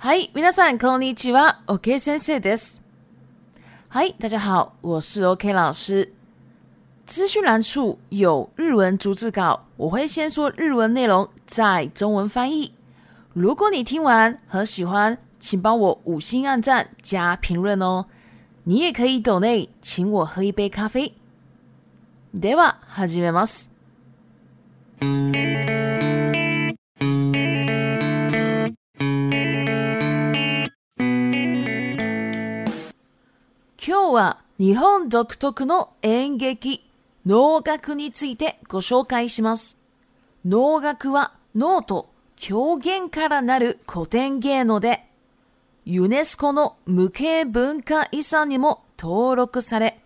[0.00, 1.56] 嗨，i さんこんにちは。
[1.66, 2.78] OK, 先说 t h
[3.88, 6.12] i 大家好，我是 OK 老师。
[7.04, 12.72] 资讯栏处有日文逐字稿，我会先说日文内容，再中文翻译。
[13.32, 18.06] 如果你听完很喜欢，请帮我五星按赞加评论哦。
[18.62, 21.12] 你也可以 d 内请我喝一杯咖啡。
[22.32, 23.68] では、はめます。
[34.10, 36.82] 今日は日本独特の演劇、
[37.26, 39.76] 能楽についてご紹介します。
[40.46, 45.04] 能楽は脳と狂言からなる古典芸能で、
[45.84, 50.00] ユネスコの無形文化遺産にも登録され、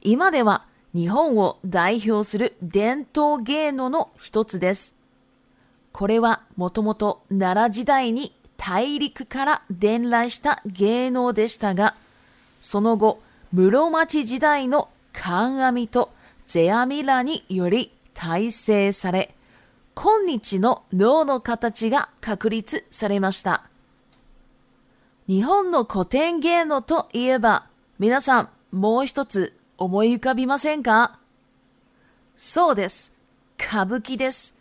[0.00, 4.94] 今では日本を代表する伝統芸能の一つです。
[5.90, 11.96] これはもともと奈良時代に大陸から伝来した芸能でしたが、
[12.64, 13.20] その後、
[13.52, 16.10] 室町時代の観阿弥と
[16.46, 19.34] 世阿弥らにより体制され、
[19.94, 23.64] 今日の脳の形が確立されました。
[25.28, 27.66] 日本の古典芸能といえば、
[27.98, 31.18] 皆さんもう一つ思い浮かびませんか
[32.34, 33.14] そうです。
[33.60, 34.56] 歌舞伎です。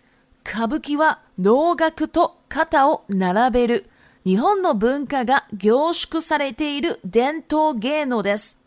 [0.46, 3.90] 歌舞伎は能楽と肩を並べる
[4.24, 8.58] 日本の文化が凝縮されている伝統芸能です。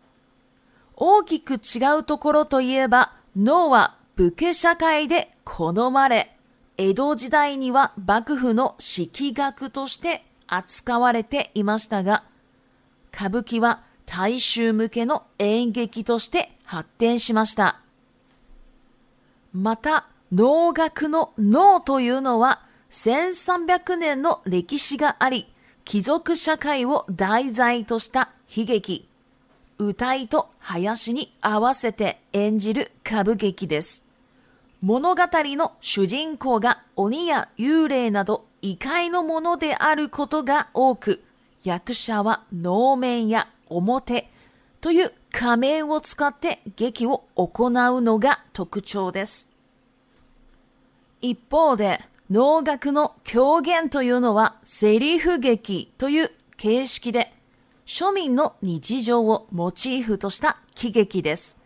[0.97, 6.37] 大きく違うところといえば、能は武家社会で好まれ、
[6.77, 12.25] 江戸時代には幕府の式学として扱われていましたが、
[13.15, 17.81] 歌舞伎は大衆向けの演劇として発展しました。
[19.55, 22.61] また、能楽の能というのは
[22.97, 25.47] 1300年の歴史があり、
[25.85, 29.07] 貴族社会を題材とした悲劇、
[29.77, 34.07] 歌いと林に合わせて演じる歌舞劇です。
[34.81, 41.23] 物語の主人公が鬼や幽霊など異界のものであることが多く、
[41.65, 44.31] 役者は能面や表
[44.81, 47.71] という仮面を使って劇を行う
[48.01, 49.51] のが特徴です。
[51.21, 57.33] 一方で、能楽の狂言というのはセリフ劇という形式で
[57.87, 61.57] 庶民の日常をモチーフとした喜劇です。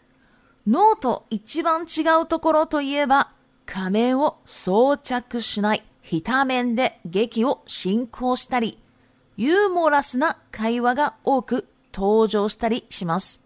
[0.66, 3.32] 脳と一番違うところといえば
[3.64, 8.76] 仮面を装着しない非面で劇を進行したり
[9.38, 13.42] ユーモラスな会話が多く登場したりします。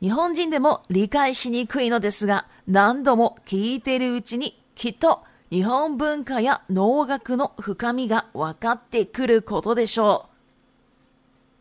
[0.00, 10.26] 日本人でも理解しにくいのですが何度も聞いているうちにきっと日本文化や能楽の深みが分かってくることでしょ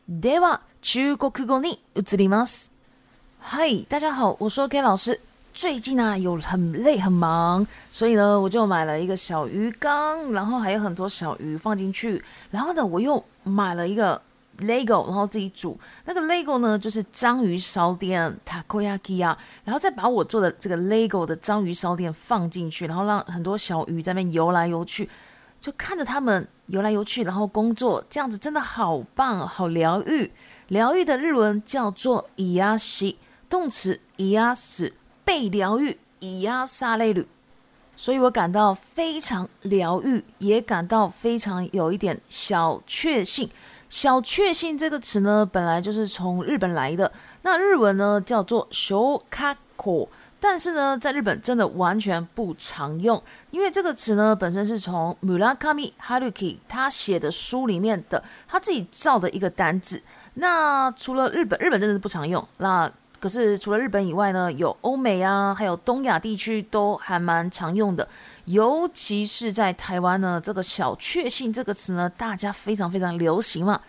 [0.09, 0.21] う。
[0.21, 2.71] では、中国語に移ります。
[3.69, 5.19] い、大家好，我是 OK 老师。
[5.53, 12.21] 最近啊，有很累很忙，所以呢，我就买了一个小鱼缸，然后还有很多小鱼放进去。
[12.49, 14.19] 然后呢，我又买了一个
[14.59, 25.09] Lego，然后自己煮那个 Lego 呢，就是章鱼烧店 Takoyaki 啊，然后再把我做的这个 Lego 的章鱼烧店放进去，然后让很多小鱼在那边游来游去，
[25.59, 30.31] 就看着他们游来游去，然后工作，这样子真的好棒，好疗愈。
[30.69, 33.17] 疗愈的日文叫做 Iyashi，
[33.49, 34.93] 动词 Iyashi
[35.23, 37.25] 被疗愈 Iyashi
[37.97, 43.49] 所以我感到非常疗愈，也感到非常有一点小确幸。
[43.87, 47.09] 小确幸这个词呢，本来就是从日本来的，
[47.43, 60.01] 那日文呢叫做 s h o u k a k o 但是呢，在日本真的完全不常用，因为这个词呢本身是从 Murakami Haruki 他写的书里面的他自己造的一个单字。
[60.35, 62.45] 那除了日本，日本真的是不常用。
[62.57, 62.91] 那
[63.25, 68.07] 可是除了日本以外呢，有欧美啊，还有东亚地区都还蛮常用的，
[68.45, 73.81] 尤其是在台湾呢，这个小确幸这个词呢，大家非常非常流行嘛。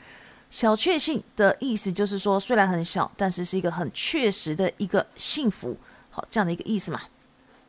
[0.50, 5.76] 小确幸的意思就是说，虽然很小，但是是一个很确实的一个幸福，
[6.08, 7.02] 好这样的一个意思嘛。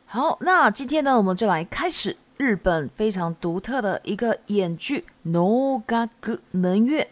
[0.06, 7.06] 好，那今天呢，我们就来开始日本非常独特的一个演剧，no ga g 能乐。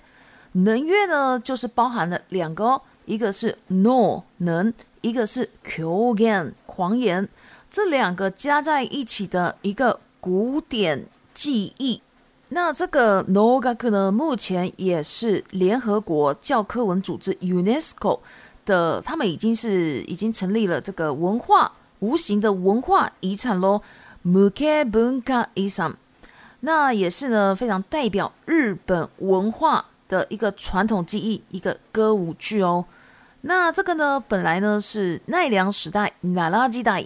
[0.53, 2.81] 能乐呢，就是包含了两个哦。
[3.07, 7.27] 一个是 no 能，一个是 q o g a n 狂言，
[7.71, 12.03] 这两个加在一起的一个古典记忆。
[12.51, 18.19] 那这个 no ga k 呢，目前也是联合国教科文组织 UNESCO
[18.65, 23.81] 的，他们已经是已经成立了这个文化无形的文化遗产喽
[24.25, 25.95] ，muke bunka i s a m
[26.61, 29.87] 那也是呢，非常代表日本文化。
[30.09, 32.85] 的一个传统技艺，一个歌舞剧哦。
[33.43, 37.05] 那这个呢，本来呢是奈良时代奈拉基代，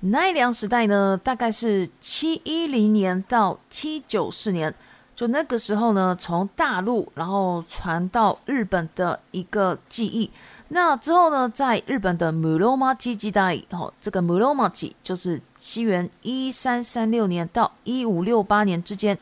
[0.00, 4.72] 奈良时代呢大概是七一零年到七九四年，
[5.16, 10.30] 就那个时候呢，从大陆然后传到日本的一个技艺。
[10.68, 19.18] 那之后呢，在日本的 Muromachi 时代，吼，这个 Muromachi 就是西元一三三六年到一五六八年之间。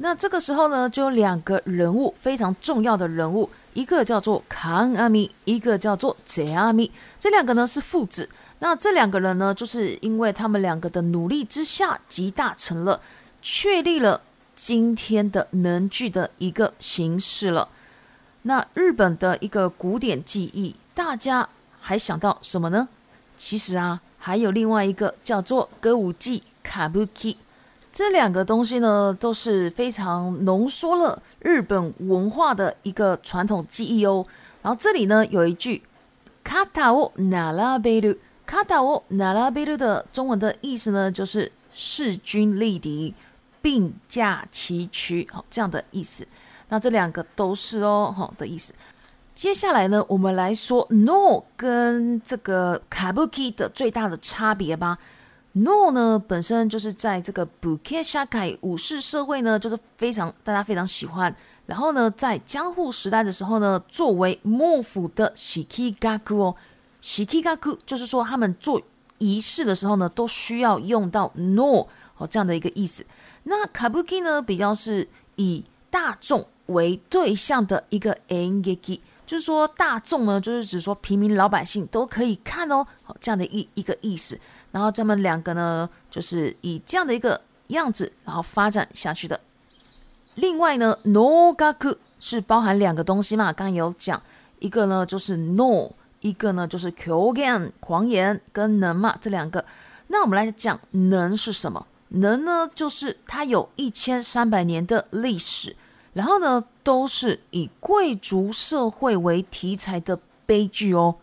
[0.00, 8.28] 那这个时候呢，就有两个人物非常重要的人物，一个叫做卡恩阿米，一个叫做杰阿米，这两个呢是父子。
[8.60, 13.00] 那这两个人呢，就是因为他们两个的努力之下，集大成了
[13.42, 14.20] 确立了
[14.54, 17.68] 今天的能剧的一个形式了。
[18.42, 21.48] 那日本的一个古典技艺，大家
[21.80, 22.88] 还想到什么呢？
[23.36, 27.38] 其实啊，还有另外一个叫做歌舞伎 （Kabuki）。
[27.98, 34.24] 这两个东西呢，都是非常浓缩了日本文化的一个传统记忆哦。
[34.62, 35.82] 然后这里呢有一句
[36.44, 38.16] “卡塔沃纳拉贝鲁
[38.46, 43.12] ”，“卡塔沃纳拉贝鲁”的中文的意思呢就是势均力敌、
[43.60, 46.24] 并驾齐驱，好这样的意思。
[46.68, 48.72] 那这两个都是哦，好的意思。
[49.34, 54.98] 接下来呢，我们来说诺跟这个卡布奇的最大的差别吧。
[55.54, 61.34] No 呢，本身就是在这个 b u k e s h a 武士社会呢，就是非常大家非常喜欢。
[61.66, 66.54] 然后呢，在江户时代的时候呢，作为幕府的 shikigaku 哦
[67.02, 68.80] ，shikigaku 就是说他们做
[69.18, 71.86] 仪式的时候呢，都需要用到 no
[72.18, 73.04] 哦这样的一个意思。
[73.44, 82.84] 那 kabuki 呢，比较是以大众为对象的一个 e n g k i 就是说大众呢，就是指说平民老百姓都可以看哦，
[83.20, 84.40] 这样的一一个意思。
[84.72, 89.38] 然后这么两个呢，就是以这样的一个样子，然后发展下去的。
[90.36, 94.20] 另外呢，no ga ku 是包含两个东西嘛，刚刚有讲，
[94.60, 95.90] 一个呢就是 no，
[96.20, 99.62] 一个呢就是 kyogan 狂言跟能嘛这两个。
[100.06, 101.86] 那我们来讲能是什么？
[102.10, 105.76] 能呢，就是它有一千三百年的历史，
[106.14, 106.64] 然后呢。
[106.88, 111.14] 都是以贵族社会为题材的悲剧哦。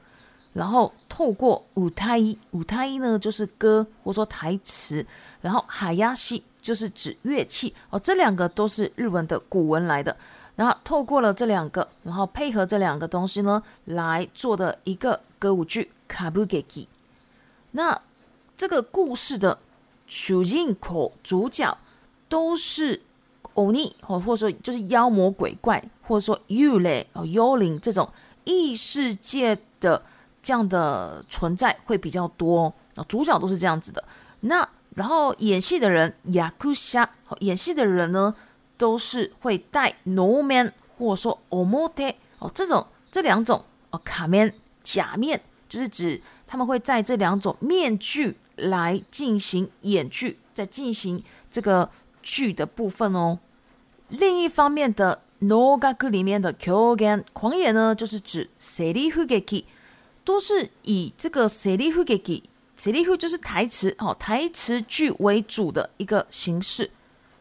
[0.53, 5.03] 然后透过舞台一，舞台一呢就是歌或说台词，
[5.41, 10.15] 然后海鸭西就是指乐器哦，这两个都是日文的古文来的。
[10.55, 16.83] 然后透过了这两个，然后配合这两个东西呢来做的一个歌舞剧《卡布奇基》。
[17.71, 17.99] 那
[18.55, 19.57] 这个故事的
[20.05, 21.75] 主人公主角
[22.29, 23.01] 都是。
[23.55, 28.07] 欧尼，或或者说就是妖魔鬼怪，或者说 u 类哦，幽灵这种
[28.45, 30.01] 异世界的
[30.43, 34.03] 这样的存在会比较多哦，主角都是这样子的。
[34.41, 37.09] 那然后演戏的人雅库夏，
[37.39, 38.33] 演戏的人呢，
[38.77, 44.53] 都是会戴 no man 或者说 omote 哦，这种这两种哦，卡面
[44.83, 51.89] 假面就是指他们会戴这两种面具来进行演剧，在进行这个
[52.21, 53.39] 剧的部分哦。
[54.09, 59.19] 另一方面的 n o g a 里面的 k o g e n 狂野呢，就是指 c d i h
[59.19, 59.65] u g e k i
[60.23, 62.43] 都是以这个 c d i h u g e k i e
[62.91, 66.89] i i h 就是台词哦，台词剧为主的一个形式。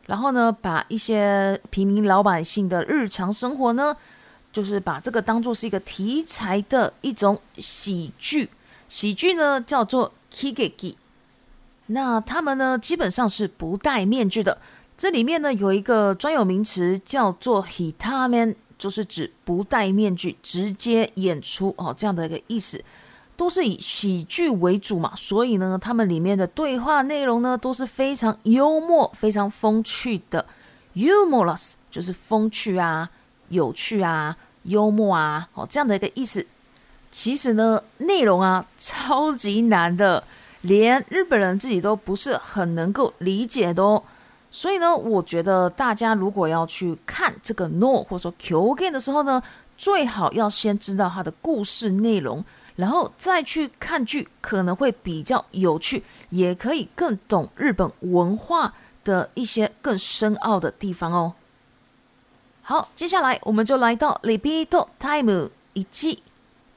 [0.06, 3.94] 然后呢，把一些平民老百姓的日常生活呢，
[4.52, 8.48] 就是把这个当做是一个题材的一种喜剧。
[8.88, 10.94] 喜剧呢叫做 kigeki，
[11.86, 14.58] 那他们呢基本上是不戴面具的。
[14.96, 22.82] 这里面呢有一个专有名词叫做ヒ m a n 就是指不戴面具直接演出哦这样的一个意思，
[23.36, 30.44] 都是以喜剧为主嘛，所以呢，他们里面的对话内容呢都是非常幽默、非常风趣的。
[30.94, 33.08] humorous 就是风趣啊、
[33.48, 36.44] 有趣啊、幽默啊哦这样的一个意思。
[37.10, 40.22] 其实呢，内容啊超级难的，
[40.62, 44.02] 连日本人自己都不是很能够理解的哦。
[44.56, 49.42] 所以呢，我觉得大家如果要去看这个 No 或者说 Q 版的时候呢，
[49.76, 52.44] 最好要先知道它的故事内容，
[52.76, 61.34] 然后再去看剧，可能会比较有趣，也可以更懂日本文化的一些更深奥的地方哦。
[62.62, 66.22] 好，接下来我们就来到 Repeat Time 一季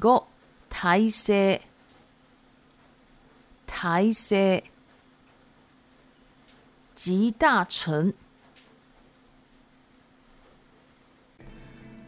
[0.00, 0.26] ，Go，
[0.68, 1.60] 台山，
[3.68, 4.60] 台山，
[6.96, 8.12] 集大成。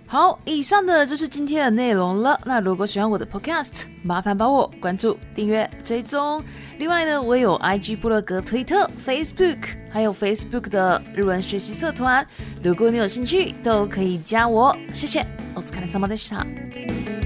[0.08, 2.38] 好，以上的就是今天的内容了。
[2.44, 6.42] 那如果喜欢我的 Podcast，麻烦帮我关注、订阅、追踪。
[6.78, 9.81] 另外呢，我有 IG、布落格、推特、Facebook。
[9.92, 12.26] 还有 Facebook 的日文学习社团，
[12.62, 14.74] 如果你有兴趣，都可以加我。
[14.94, 17.21] 谢谢，お疲れ様でした。